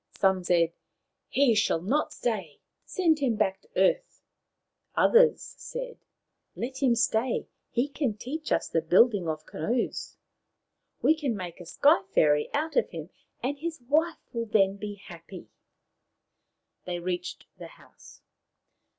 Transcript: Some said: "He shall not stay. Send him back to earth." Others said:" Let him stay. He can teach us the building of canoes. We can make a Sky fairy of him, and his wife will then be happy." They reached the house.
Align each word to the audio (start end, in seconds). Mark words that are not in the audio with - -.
Some 0.17 0.43
said: 0.43 0.73
"He 1.27 1.53
shall 1.53 1.79
not 1.79 2.11
stay. 2.11 2.59
Send 2.85 3.19
him 3.19 3.35
back 3.35 3.61
to 3.61 3.69
earth." 3.75 4.23
Others 4.95 5.53
said:" 5.59 5.99
Let 6.55 6.81
him 6.81 6.95
stay. 6.95 7.45
He 7.69 7.87
can 7.87 8.17
teach 8.17 8.51
us 8.51 8.67
the 8.67 8.81
building 8.81 9.27
of 9.29 9.45
canoes. 9.45 10.17
We 11.03 11.13
can 11.15 11.35
make 11.37 11.59
a 11.59 11.67
Sky 11.67 12.01
fairy 12.15 12.49
of 12.51 12.73
him, 12.89 13.11
and 13.43 13.59
his 13.59 13.79
wife 13.87 14.17
will 14.33 14.47
then 14.47 14.77
be 14.77 14.95
happy." 14.95 15.49
They 16.85 16.97
reached 16.97 17.45
the 17.59 17.67
house. 17.67 18.23